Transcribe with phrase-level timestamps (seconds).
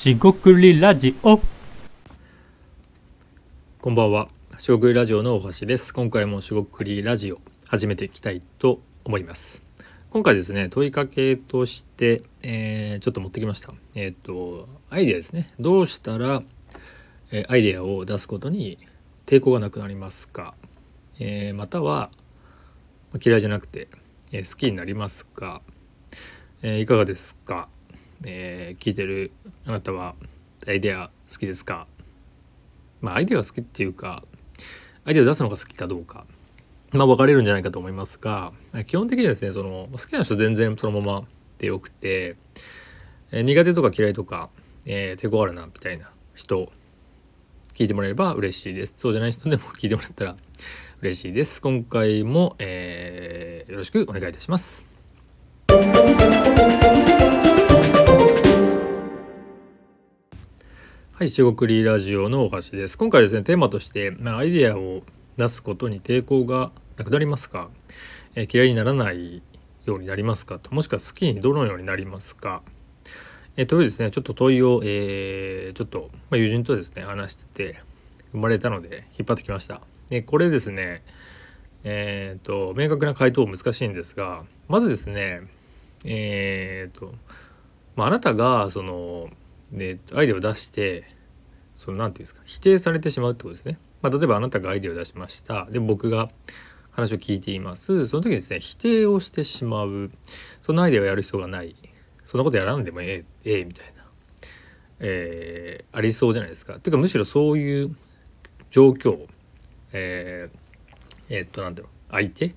[0.00, 1.38] しごくりラジオ
[3.82, 4.28] こんばんは。
[4.56, 5.92] しごくりラジオの大橋です。
[5.92, 9.62] 今回もしごくりラジオ始めていきたいと思います。
[10.08, 13.74] 今回ですね、問いかけとして、えーちょっと持ってきました。
[13.94, 15.52] えっ、と、アイデアですね。
[15.60, 16.42] どうしたら、
[17.30, 18.78] えーアイデアを出すことに
[19.26, 20.54] 抵抗がなくなりますか、
[21.18, 22.08] えーまたは、
[23.12, 23.86] ま嫌いじゃなくて、
[24.32, 25.60] えー好きになりますか、
[26.62, 27.68] えーいかがですか、
[28.24, 29.32] えー聞いてる
[29.66, 30.14] あなたは
[30.66, 31.86] アイデア好きですか？
[33.00, 34.22] まあアイデアが好きっていうか
[35.04, 36.26] アイデアを出すのが好きかどうか。
[36.92, 38.52] まあ分かれるんじゃないかと思いますが
[38.88, 42.36] 基本的にですねその好きな人全然そのままでよくて、
[43.30, 44.50] えー苦手とか嫌いとか、
[44.86, 46.72] えー抵抗あるなみたいな人
[47.74, 48.94] 聞いてもらえれば嬉しいです。
[48.96, 50.36] そうじゃない人でも聞いてもらったら
[51.00, 51.62] 嬉しいです。
[51.62, 54.84] 今回も、えーよろしくお願いいたします。
[61.20, 62.96] はい、中国リーラジオの大橋です。
[62.96, 65.02] 今回ですね、テーマとして、まあ、アイデアを
[65.36, 67.68] 出すことに抵抗がなくなりますか、
[68.34, 69.42] えー嫌いにならない
[69.84, 70.58] ようになりますか？
[70.58, 72.62] と、もしくは好きにどのようになりますか、
[73.58, 77.80] えーというですね、ちょっと問いを、えーちょっと、まあ、友人とですね、話してて、
[78.32, 79.82] 生まれたので引っ張ってきました。
[80.08, 81.02] で、これですね、
[81.84, 85.42] えっ、と、明確な回答難しいんですが、まずですね、
[86.02, 87.12] えっ、と、
[87.94, 89.28] まあ、あなたが、その、
[89.72, 91.04] でアイデアを出して
[91.74, 93.78] その何て言うんですか否定されてしまうってことですね。
[94.02, 96.28] まあ、例えばあなたがアイデアを出しましたで僕が
[96.90, 100.10] 話を聞いていますその時にですね否定をしてしまう
[100.62, 101.76] そのアイデアをやる必要がない
[102.24, 104.04] そんなことやらんでもええええみたいな、
[105.00, 106.74] えーありそうじゃないですか。
[106.78, 107.96] ていうかむしろそういう
[108.70, 109.26] 状況
[109.92, 110.58] えー
[111.28, 112.54] えーっとなんだろう相手、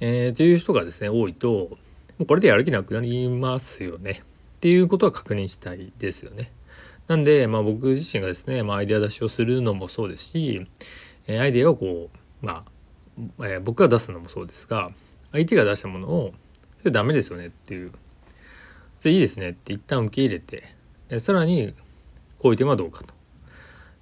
[0.00, 4.22] えーという人がですね多いともうこれでやる気なくなりますよね。
[4.62, 6.52] っていうことは確認したいですよね。
[7.08, 10.64] なんで、まあ、僕自身がですね、まあ、アイデア出しをするのもそうですし、
[11.26, 12.10] えーアイデアをこ
[12.42, 12.64] う、ま
[13.38, 14.92] あえー僕が出すのもそうですが
[15.32, 16.32] 相手が出したものを
[16.78, 17.90] 「それダメですよね」っていう
[19.00, 20.62] 「それいいですね」って一旦受け入れて
[21.08, 21.74] えーさらに
[22.38, 23.12] こういう点はどうかと。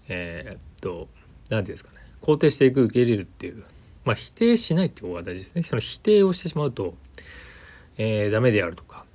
[0.08, 1.08] えーっと
[1.48, 3.64] 何ていうんですかね肯定していく受け入れるっていう、
[4.04, 5.62] まあ、否定しないっていう方が大事ですね。
[5.62, 6.94] その否定をしてしまうと、
[7.96, 9.06] えーダメであるとか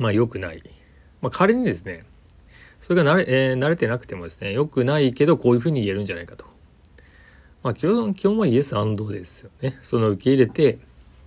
[0.00, 0.62] まあ良くない。
[1.20, 2.04] まあ、仮にですね、
[2.80, 6.46] それが慣れ,、えー慣れてなくてもですね、良くないけどこういうふうに言えるんじゃないかと。
[7.62, 9.78] まあ基本基本はイエスですよね。
[9.82, 10.78] その受け入れて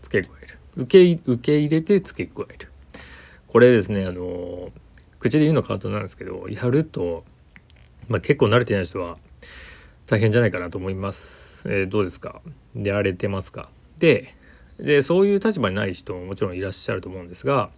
[0.02, 0.58] 付け加える。
[0.76, 2.70] 受け受け入れて付け加える。
[3.48, 4.72] これですね、あの
[5.20, 7.24] 口で言うの簡単なんですけど、やると、
[8.10, 9.20] まあ、結構慣れてない人は
[10.08, 11.70] 大変じゃないかなと思います。
[11.70, 12.42] えーどうですか？
[12.76, 13.70] でやれてますか？
[14.00, 14.34] で
[14.80, 17.70] でそういう立場にない人ももちろんいらっしゃると思うんですが、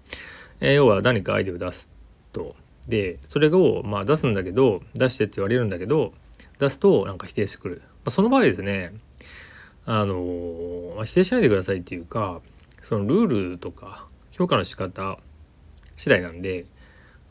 [0.60, 1.90] えー要は何かアイデアを出す
[2.32, 2.56] と
[2.88, 6.14] でそれをまあ出すんだけど出してって言われるんだけど
[6.60, 8.94] 出すとなんか否定してくる、まあ、その場合ですね
[9.86, 12.42] あのーま否定しないでくださいっていうか
[12.82, 15.18] そのルールとか評価の仕方
[15.98, 16.66] 次第なんで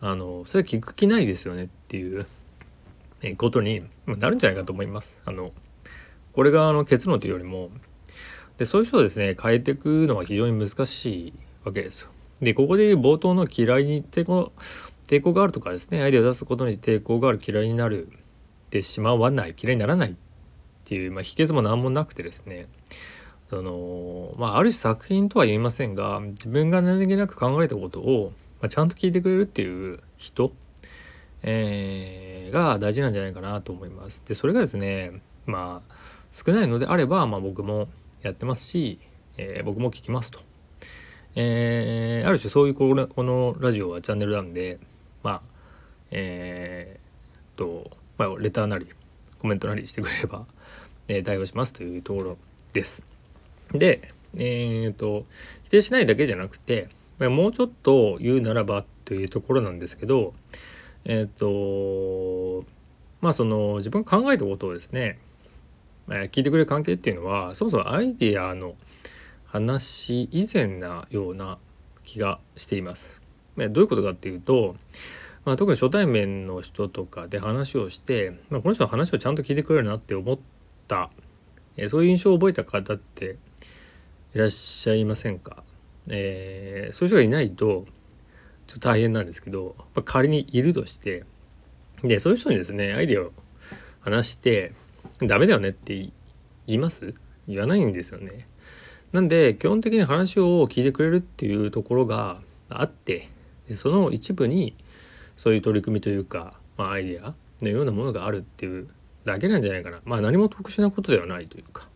[0.00, 2.26] あのそれ聞く気ないですよねっていう
[3.36, 5.22] ことになるんじゃないかと思います。
[5.24, 5.52] あの
[6.32, 7.70] これがあの結論というよりも
[8.58, 11.32] でそういう人をですね変えていくのは非常に難しい
[11.64, 12.10] わけですよ。
[12.44, 14.52] でここで冒頭の嫌いに抵抗
[15.06, 20.14] 抵抗があるとかですねアイデアを出すことに抵抗がある嫌いになるってしまわない嫌いにならないっ
[20.84, 22.66] ていう、まあ、秘訣も何もなくてですね
[23.50, 30.52] その、まあ、ある種作品とは言いませんが自分が何気なく考えたことを、まあ、ちゃんと聞いてくれるっていう人、
[31.42, 32.24] えー
[32.54, 34.22] が大事なんじゃないかなと思います。
[34.24, 35.94] でそれがですねまあ
[36.30, 37.88] 少ないのであれば、まあ、僕も
[38.22, 39.00] やってますし、
[39.36, 40.40] えー僕も聞きますと。
[41.36, 44.78] えーある種そういうこのこのラジオはチャンネルなんで
[45.22, 45.42] まあ
[46.10, 48.86] えーと、まあ、レターなり
[49.38, 50.46] コメントなりしてくれれば、
[51.08, 52.38] えー対応しますというところ
[52.72, 53.02] です。
[53.72, 55.26] でえーっと
[55.64, 56.88] 否定しないだけじゃなくて
[57.18, 60.34] まあもうちょっと言うならばというところなんですけど
[61.04, 62.64] えーと
[63.20, 65.18] まあその自分が考えたことをですね
[66.08, 68.74] えー聞いてくれる関係っていうのはそもそもアイディアの
[69.54, 71.58] 話以前なような
[72.02, 73.22] 気がしています。
[73.56, 74.74] どういうことかっていうと、
[75.44, 80.38] まあ、特に初対面の人とかで話をして、まあ、この人の話をちゃんと聞いてくれるなって思っ
[80.88, 81.08] た、
[81.76, 83.36] えそういう印象を覚えた方って
[84.34, 85.62] いらっしゃいませんか、
[86.08, 87.84] えーそういう人がいないと
[88.66, 91.22] ちょっと大変なんですけど、まあ、仮にいるとして
[92.02, 93.32] でそういう人にですねアイデアを
[94.00, 94.72] 話して
[95.20, 96.12] ダメだよねって言
[96.66, 97.14] います？
[97.46, 98.48] 言わないんですよね。
[99.14, 103.28] なんで基本的に話を聞いてくれるっていうところがあって
[103.68, 104.74] でその一部に
[105.36, 107.32] そういう取り組みというか、まあ、アイデア
[107.62, 108.88] のようなものがあるっていう
[109.24, 110.00] だけなんじゃないかな。
[110.04, 111.88] まあ何も特殊なことではないというか、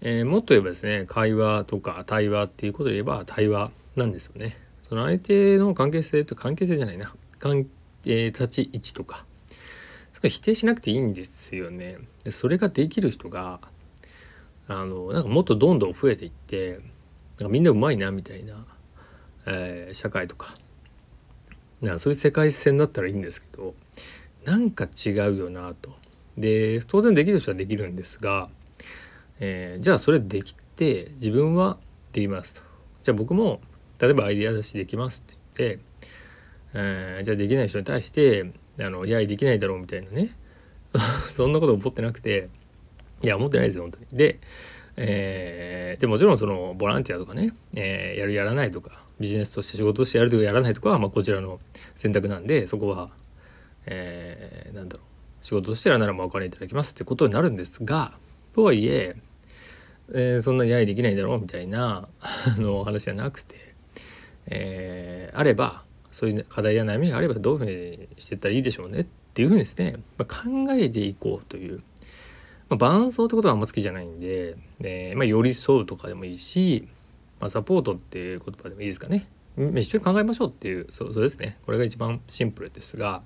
[0.00, 4.56] えー、もっと言えばですね会話とか対話っていうことで言えば対話なんですよね。
[4.88, 7.12] その相手の関係性と関係性じゃないな。
[7.40, 7.66] 関
[8.04, 9.26] 係立ち位置とか。
[10.12, 11.98] それ否定しなくていいんですよね。
[12.22, 13.60] でそれができる人が
[14.68, 16.80] あのなんかもっとどんどん増えていって
[17.38, 18.66] なんかみんなうまいなみたいな、
[19.46, 20.54] えー、社会とか
[21.80, 23.74] なそういう世界線だったらいいんですけど
[24.44, 25.96] なんか違うよなと。
[26.36, 28.48] で当然できる人はできるんですが、
[29.40, 31.78] えー、じゃあそれできて自分は
[32.12, 32.62] できますと。
[33.02, 33.60] じゃあ僕も
[33.98, 35.80] 例えばアイデア出しできますって言って、
[36.74, 40.36] えー、じゃあできない人に対してあのいやできないだろうみたいなね
[41.28, 42.48] そんなこと思ってなくて
[43.22, 44.06] いや思ってないですよ本当に。
[44.12, 44.40] で
[45.00, 51.60] えー、でもちろんそのボランティアとかね、えー、やるやらないとかビジネスとして仕事としてやるとかやらないとかは、まあ、こちらの
[51.94, 53.10] 選択なんでそこは、
[53.86, 58.12] えー、なんだろう仕事としてやるならまあお金いただきますってことになるんですが
[58.54, 59.14] とはいえ
[60.10, 62.08] えー、そんなに愛できないだろうみたいな
[62.58, 63.54] の話じゃなくて、
[64.46, 71.82] えー、あればそういう課題や悩みがあればどういうふうにしていったらいいでしょうねっていうふうにですね、まあ、考えていこうという
[72.68, 76.86] まあ、伴奏ってことはあんま好きじゃないんで、えー、まあ、寄り添うとかでもいいし、
[77.40, 79.26] まあ、サポートっていう言葉でもいいですかね。
[79.74, 81.58] 一緒に考えましょうっていうそうそうですね。
[81.66, 83.22] これが一番シンプルですが、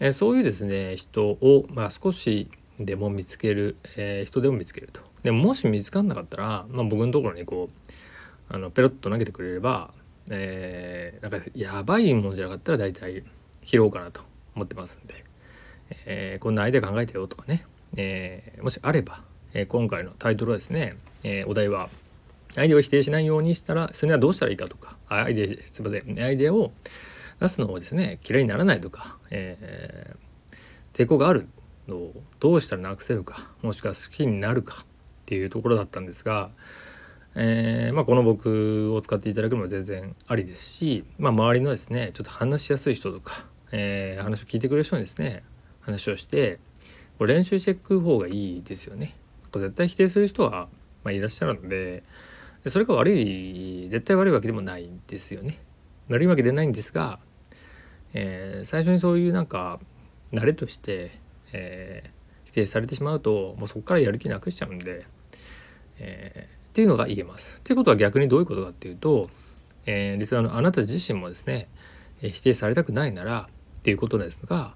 [0.00, 5.00] えー、そういうですね人を、まあ、少しでも見つける、えー、人でも見つけると。
[5.22, 7.70] でももし見つかんなかったら、まあ、僕のところにこ
[8.50, 9.92] うあのペロッと投げてくれれば、
[10.30, 13.24] えー、なんかやばいもんじゃなかったら大体
[13.62, 14.20] 拾おうかなと
[14.54, 15.24] 思ってますんで、
[16.04, 17.64] えー、こんなアイデア考えてよとかね。
[17.96, 19.22] えー、もしあれば、
[19.52, 21.88] えー、今回のタイトルはですね、えー、お題は
[22.56, 26.72] アイデアを否定しないようにしたらそれはどうしたらいいかとかアイデアすいませんアイデアを
[27.40, 31.48] 出すのをですね嫌いにならないとか、えー、抵抗がある
[31.88, 34.86] のをどうしたらなくせるかもしくは好きになるかっ
[35.26, 36.50] ていうところだったんですが、
[37.34, 45.42] えー、まあ、この僕を使っていただくのも全然ありですし、まあ、周りのですねちょっと話しやすい人とか、えー、話を聞いてくれる人にですね
[45.80, 46.58] 話をして
[47.20, 49.14] 練習していく方がいいですよね。
[49.52, 50.68] 絶対否定する人は、
[51.02, 52.02] まあ、いらっしゃるので
[52.62, 55.58] でそれが悪い絶対悪いわけでもないんですよね。
[56.08, 57.18] 悪いわけでないんですが、
[58.12, 59.80] えー、最初にそういうなんか
[60.32, 61.12] 慣れとして、
[61.52, 62.10] えー、
[62.44, 65.06] 否定されてしまうともうそこからやる気なくしちゃうんで、
[65.98, 67.58] えー、っていうのが言えます。
[67.58, 69.30] っていうことは逆にどういうことかっていうと、
[69.86, 71.68] えー、リスナーのあなた自身もですね、
[72.22, 73.48] え否定されたくないなら
[73.78, 74.74] っていうことですが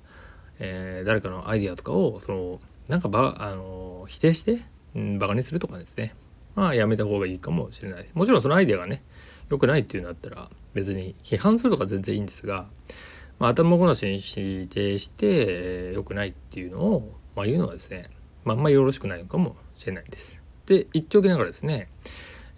[0.60, 4.62] えー、誰かのアイデアとかをそのなんかばあの否定して、
[4.94, 6.14] うん、バカにするとかですね
[6.54, 9.02] まあやめた方がいいかもしれないもちろんそのアイデアがね
[9.48, 12.66] 良くないっていうのだったら別に批判するとか全然いいんですが、
[13.38, 18.10] まあ、頭ごなしに否定して良くないっていうのを、まあ、言うのはですね、
[18.44, 20.40] まあ、あんまりよろしくないのかもしれないです。
[20.66, 21.88] で言っておきながらですね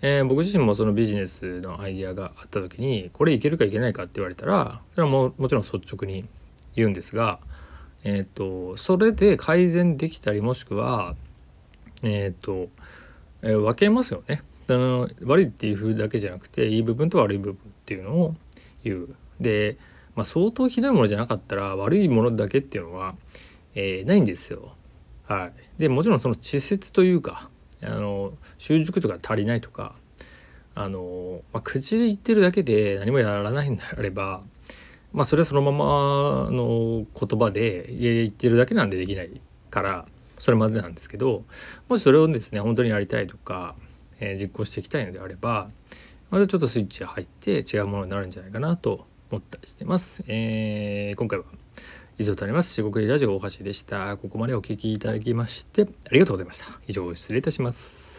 [0.04, 6.24] えー、僕自身もそのビジネスのアイデアがあった時にこれいけるかいけないかって言われたらそれはももちろん率直に
[6.74, 7.38] 言うんですが
[8.04, 11.14] えっ、ー、とそれで改善できたりもしくは
[12.02, 12.68] えっ、ー、と、
[13.42, 14.42] えー、分けますよね。
[14.68, 18.34] あの悪いっていう風だけじゃなくていい部分と悪い部分っていうのを
[18.84, 19.16] 言う。
[19.40, 19.76] で、
[20.14, 23.14] まあ、相当ひどいものじゃなかったら悪いものだけっていうのは、
[23.74, 24.74] えー、ないんですよ。
[25.24, 27.48] はい、でもちろんその稚拙というか
[27.82, 29.94] あの習熟とか足りないとか
[30.74, 34.42] あの、まあ、口で言ってるだけで何もやらないんであれば
[35.12, 39.40] まあそれはそのままの言葉で言ってるだけなんでできない
[39.70, 40.06] から
[40.38, 41.44] それまでなんですけど
[41.88, 43.74] もしそれをですね本当にやりたいとか、
[44.18, 45.70] えー、実行していきたいのであれば
[46.30, 50.24] またちょっとスイッチが入って違うものになるんじゃないかなと思ったりしてます。
[50.28, 51.44] えー、今回は
[52.18, 52.74] 以上となります。
[52.74, 54.16] 四国ラジオ大橋でした。
[54.16, 56.66] ここまでお聴きいただきましてありがとうございました。
[56.86, 58.11] 以上失礼いたします。